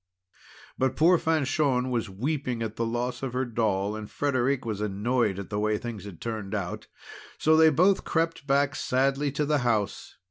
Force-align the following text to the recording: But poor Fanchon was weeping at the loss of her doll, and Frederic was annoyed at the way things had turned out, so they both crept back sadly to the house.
But 0.79 0.95
poor 0.95 1.19
Fanchon 1.19 1.91
was 1.91 2.09
weeping 2.09 2.63
at 2.63 2.75
the 2.75 2.87
loss 2.87 3.21
of 3.21 3.33
her 3.33 3.45
doll, 3.45 3.95
and 3.95 4.09
Frederic 4.09 4.65
was 4.65 4.81
annoyed 4.81 5.37
at 5.37 5.51
the 5.51 5.59
way 5.59 5.77
things 5.77 6.05
had 6.05 6.19
turned 6.19 6.55
out, 6.55 6.87
so 7.37 7.55
they 7.55 7.69
both 7.69 8.03
crept 8.03 8.47
back 8.47 8.73
sadly 8.75 9.31
to 9.33 9.45
the 9.45 9.59
house. 9.59 10.15